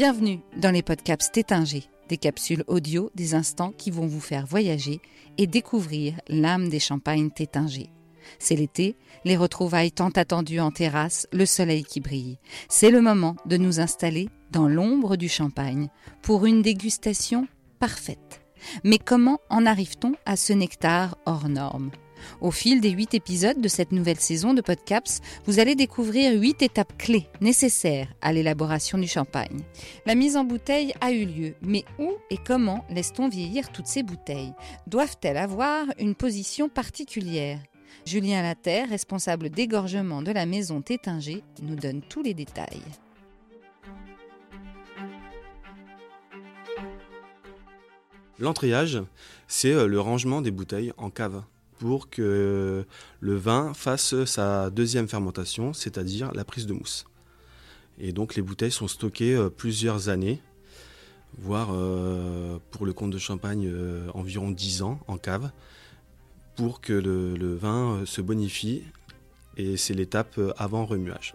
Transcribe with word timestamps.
Bienvenue 0.00 0.40
dans 0.56 0.70
les 0.70 0.82
podcasts 0.82 1.30
Tétinger, 1.30 1.84
des 2.08 2.16
capsules 2.16 2.64
audio, 2.68 3.10
des 3.14 3.34
instants 3.34 3.74
qui 3.76 3.90
vont 3.90 4.06
vous 4.06 4.18
faire 4.18 4.46
voyager 4.46 5.02
et 5.36 5.46
découvrir 5.46 6.18
l'âme 6.26 6.70
des 6.70 6.80
champagnes 6.80 7.28
Tétinger. 7.28 7.90
C'est 8.38 8.56
l'été, 8.56 8.96
les 9.26 9.36
retrouvailles 9.36 9.92
tant 9.92 10.08
attendues 10.08 10.58
en 10.58 10.70
terrasse, 10.70 11.28
le 11.34 11.44
soleil 11.44 11.84
qui 11.84 12.00
brille. 12.00 12.38
C'est 12.70 12.90
le 12.90 13.02
moment 13.02 13.36
de 13.44 13.58
nous 13.58 13.78
installer 13.78 14.30
dans 14.50 14.68
l'ombre 14.68 15.16
du 15.16 15.28
champagne 15.28 15.90
pour 16.22 16.46
une 16.46 16.62
dégustation 16.62 17.46
parfaite. 17.78 18.40
Mais 18.84 18.98
comment 18.98 19.38
en 19.50 19.66
arrive-t-on 19.66 20.14
à 20.24 20.36
ce 20.36 20.54
nectar 20.54 21.18
hors 21.26 21.50
norme? 21.50 21.90
Au 22.40 22.50
fil 22.50 22.80
des 22.80 22.90
huit 22.90 23.14
épisodes 23.14 23.60
de 23.60 23.68
cette 23.68 23.92
nouvelle 23.92 24.20
saison 24.20 24.54
de 24.54 24.60
Podcaps, 24.60 25.20
vous 25.46 25.58
allez 25.58 25.74
découvrir 25.74 26.32
huit 26.40 26.62
étapes 26.62 26.96
clés 26.98 27.28
nécessaires 27.40 28.08
à 28.20 28.32
l'élaboration 28.32 28.98
du 28.98 29.08
champagne. 29.08 29.60
La 30.06 30.14
mise 30.14 30.36
en 30.36 30.44
bouteille 30.44 30.92
a 31.00 31.12
eu 31.12 31.24
lieu, 31.24 31.54
mais 31.62 31.84
où 31.98 32.12
et 32.30 32.38
comment 32.38 32.84
laisse-t-on 32.90 33.28
vieillir 33.28 33.70
toutes 33.72 33.86
ces 33.86 34.02
bouteilles? 34.02 34.52
Doivent-elles 34.86 35.36
avoir 35.36 35.86
une 35.98 36.14
position 36.14 36.68
particulière? 36.68 37.60
Julien 38.06 38.42
Laterre, 38.42 38.88
responsable 38.88 39.50
d'égorgement 39.50 40.22
de 40.22 40.32
la 40.32 40.46
maison 40.46 40.80
Tétinger, 40.80 41.42
nous 41.62 41.76
donne 41.76 42.00
tous 42.02 42.22
les 42.22 42.34
détails. 42.34 42.82
L'entrayage, 48.38 49.02
c'est 49.48 49.72
euh, 49.72 49.86
le 49.86 50.00
rangement 50.00 50.40
des 50.40 50.50
bouteilles 50.50 50.92
en 50.96 51.10
cave 51.10 51.42
pour 51.80 52.10
que 52.10 52.84
le 53.20 53.36
vin 53.36 53.72
fasse 53.72 54.24
sa 54.26 54.68
deuxième 54.68 55.08
fermentation, 55.08 55.72
c'est-à-dire 55.72 56.30
la 56.34 56.44
prise 56.44 56.66
de 56.66 56.74
mousse. 56.74 57.06
Et 57.98 58.12
donc 58.12 58.34
les 58.34 58.42
bouteilles 58.42 58.70
sont 58.70 58.86
stockées 58.86 59.34
euh, 59.34 59.48
plusieurs 59.48 60.10
années, 60.10 60.40
voire 61.38 61.70
euh, 61.72 62.58
pour 62.70 62.84
le 62.84 62.92
compte 62.92 63.10
de 63.10 63.18
champagne 63.18 63.66
euh, 63.66 64.08
environ 64.12 64.50
10 64.50 64.82
ans 64.82 65.00
en 65.08 65.16
cave, 65.16 65.50
pour 66.54 66.82
que 66.82 66.92
le 66.92 67.54
vin 67.56 68.02
se 68.04 68.20
bonifie. 68.20 68.82
Et 69.56 69.78
c'est 69.78 69.94
l'étape 69.94 70.38
avant 70.58 70.84
remuage. 70.84 71.32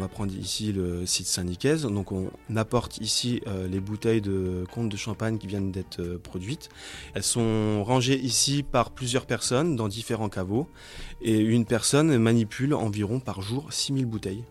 Va 0.00 0.08
prendre 0.08 0.34
ici 0.34 0.72
le 0.72 1.06
site 1.06 1.26
Saint-Nicaise. 1.26 1.82
Donc 1.82 2.12
on 2.12 2.30
apporte 2.56 2.98
ici 2.98 3.42
euh, 3.46 3.68
les 3.68 3.80
bouteilles 3.80 4.20
de 4.20 4.64
compte 4.72 4.88
de 4.88 4.96
champagne 4.96 5.38
qui 5.38 5.46
viennent 5.46 5.70
d'être 5.70 6.00
euh, 6.00 6.18
produites. 6.18 6.68
Elles 7.14 7.22
sont 7.22 7.84
rangées 7.84 8.18
ici 8.18 8.62
par 8.62 8.90
plusieurs 8.90 9.26
personnes 9.26 9.76
dans 9.76 9.88
différents 9.88 10.28
caveaux 10.28 10.68
et 11.22 11.38
une 11.38 11.64
personne 11.64 12.16
manipule 12.18 12.74
environ 12.74 13.20
par 13.20 13.42
jour 13.42 13.72
6000 13.72 14.06
bouteilles. 14.06 14.44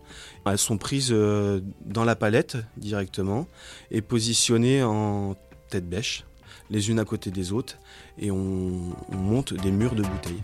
Elles 0.46 0.58
sont 0.58 0.78
prises 0.78 1.10
euh, 1.12 1.60
dans 1.84 2.04
la 2.04 2.16
palette 2.16 2.56
directement 2.76 3.46
et 3.90 4.00
positionnées 4.00 4.82
en 4.82 5.34
tête 5.68 5.88
bêche, 5.88 6.24
les 6.70 6.90
unes 6.90 6.98
à 6.98 7.04
côté 7.04 7.30
des 7.30 7.52
autres 7.52 7.78
et 8.18 8.30
on 8.30 8.94
monte 9.10 9.54
des 9.54 9.70
murs 9.70 9.94
de 9.94 10.02
bouteilles. 10.02 10.42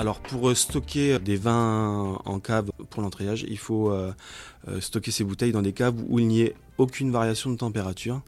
Alors 0.00 0.18
pour 0.18 0.48
euh, 0.48 0.54
stocker 0.54 1.18
des 1.18 1.36
vins 1.36 2.18
en 2.24 2.40
cave 2.40 2.70
pour 2.88 3.02
l'entrayage, 3.02 3.44
il 3.46 3.58
faut 3.58 3.90
euh, 3.90 4.14
euh, 4.66 4.80
stocker 4.80 5.10
ces 5.10 5.24
bouteilles 5.24 5.52
dans 5.52 5.60
des 5.60 5.74
caves 5.74 5.96
où 6.08 6.18
il 6.18 6.26
n'y 6.26 6.40
ait 6.40 6.54
aucune 6.78 7.12
variation 7.12 7.50
de 7.50 7.56
température. 7.58 8.22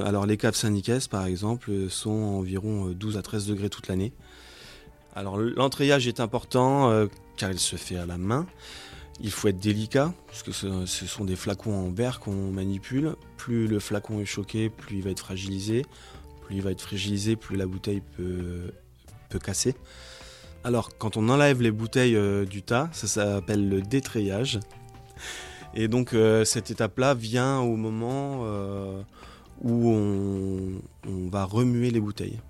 Alors 0.00 0.26
les 0.26 0.36
caves 0.36 0.56
Saint-Nicaise 0.56 1.06
par 1.06 1.26
exemple 1.26 1.88
sont 1.90 2.10
environ 2.10 2.86
12 2.86 3.16
à 3.16 3.22
13 3.22 3.46
degrés 3.46 3.70
toute 3.70 3.86
l'année. 3.86 4.12
Alors 5.14 5.38
l'entrayage 5.38 6.08
est 6.08 6.18
important 6.18 7.06
car 7.36 7.52
il 7.52 7.60
se 7.60 7.76
fait 7.76 7.96
à 7.96 8.04
la 8.04 8.18
main. 8.18 8.44
Il 9.20 9.30
faut 9.30 9.46
être 9.46 9.60
délicat, 9.60 10.12
puisque 10.26 10.52
ce, 10.52 10.86
ce 10.86 11.06
sont 11.06 11.24
des 11.24 11.36
flacons 11.36 11.72
en 11.72 11.90
verre 11.92 12.18
qu'on 12.18 12.50
manipule. 12.50 13.14
Plus 13.36 13.68
le 13.68 13.78
flacon 13.78 14.18
est 14.18 14.24
choqué, 14.24 14.70
plus 14.70 14.96
il 14.96 15.02
va 15.04 15.10
être 15.10 15.20
fragilisé. 15.20 15.86
Plus 16.42 16.56
il 16.56 16.62
va 16.62 16.72
être 16.72 16.82
fragilisé, 16.82 17.36
plus 17.36 17.56
la 17.56 17.66
bouteille 17.66 18.02
peut, 18.16 18.72
peut 19.28 19.38
casser. 19.38 19.76
Alors, 20.66 20.96
quand 20.96 21.18
on 21.18 21.28
enlève 21.28 21.60
les 21.60 21.70
bouteilles 21.70 22.16
euh, 22.16 22.46
du 22.46 22.62
tas, 22.62 22.88
ça 22.92 23.06
s'appelle 23.06 23.68
le 23.68 23.82
détrayage. 23.82 24.60
Et 25.74 25.88
donc, 25.88 26.14
euh, 26.14 26.46
cette 26.46 26.70
étape-là 26.70 27.12
vient 27.12 27.58
au 27.58 27.76
moment 27.76 28.44
euh, 28.44 29.02
où 29.60 29.90
on, 29.90 31.28
va 31.28 31.44
remuer 31.44 31.90
les 31.90 32.00
bouteilles. 32.00 32.40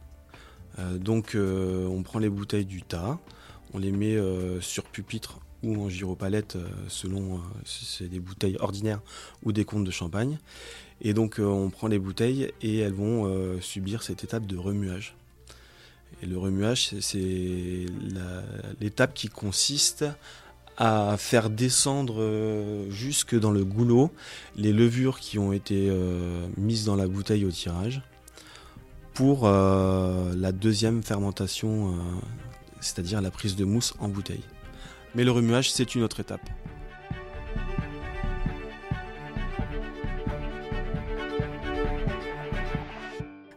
donc, 0.97 1.37
on 1.37 2.03
prend 2.03 2.19
les 2.19 2.29
bouteilles 2.29 2.67
du 2.67 2.83
tas, 2.83 3.19
on 3.73 3.79
les 3.79 3.93
met 3.93 4.17
sur 4.61 4.85
pupitre 4.85 5.41
ou 5.63 5.83
en 5.83 5.89
gyropalette 5.89 6.59
selon 6.89 7.41
si 7.65 7.87
c'est 7.87 8.09
des 8.09 8.21
bouteilles 8.21 8.57
ordinaires 8.61 9.01
ou 9.43 9.53
des 9.53 9.65
comptes 9.65 9.85
de 9.85 9.91
champagne. 9.91 10.39
Et 11.01 11.15
donc, 11.15 11.37
on 11.39 11.71
prend 11.71 11.89
les 11.89 11.99
bouteilles 11.99 12.53
et 12.61 12.79
elles 12.79 12.93
vont 12.93 13.61
subir 13.61 14.03
cette 14.03 14.23
étape 14.23 14.47
de 14.47 14.57
remuage. 14.57 15.17
Et 16.23 16.27
le 16.27 16.39
remuage, 16.39 16.95
c'est 17.01 17.87
l'étape 18.81 19.15
qui 19.15 19.29
consiste 19.29 20.05
à 20.77 21.17
faire 21.17 21.51
descendre 21.51 22.17
euh, 22.19 22.91
jusque 22.91 23.39
dans 23.39 23.53
le 23.53 23.65
goulot 23.65 24.11
les 24.57 24.73
levures 24.73 25.21
qui 25.21 25.39
ont 25.39 25.53
été 25.53 25.89
euh, 25.89 26.47
mises 26.57 26.85
dans 26.85 26.97
la 26.97 27.07
bouteille 27.07 27.45
au 27.45 27.51
tirage 27.51 28.03
pour 29.13 29.43
euh, 29.45 30.35
la 30.37 30.51
deuxième 30.51 31.05
fermentation, 31.05 31.95
c'est-à-dire 32.81 33.21
la 33.21 33.31
prise 33.31 33.55
de 33.55 33.65
mousse 33.65 33.95
en 34.01 34.09
bouteille. 34.09 34.43
Mais 35.15 35.23
le 35.23 35.31
remuage, 35.31 35.71
c'est 35.71 35.95
une 35.95 36.03
autre 36.03 36.19
étape. 36.19 36.51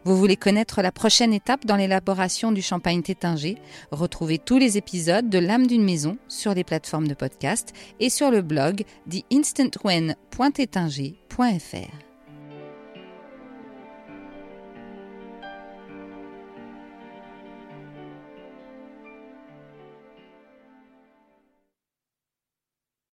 Vous 0.08 0.16
voulez 0.16 0.36
connaître 0.36 0.80
la 0.80 0.90
prochaine 0.90 1.34
étape 1.34 1.66
dans 1.66 1.76
l'élaboration 1.76 2.50
du 2.50 2.62
champagne 2.62 3.02
tétinger 3.02 3.58
Retrouvez 3.90 4.38
tous 4.38 4.56
les 4.56 4.78
épisodes 4.78 5.28
de 5.28 5.38
L'âme 5.38 5.66
d'une 5.66 5.84
maison 5.84 6.16
sur 6.28 6.54
les 6.54 6.64
plateformes 6.64 7.08
de 7.08 7.12
podcast 7.12 7.74
et 8.00 8.08
sur 8.08 8.30
le 8.30 8.40
blog 8.40 8.84
theinstantwen.tétinger.fr. 9.10 12.07